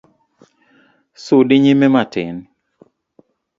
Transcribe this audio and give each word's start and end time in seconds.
Sudi 1.23 1.55
nyime 1.63 1.87
matin. 1.95 2.35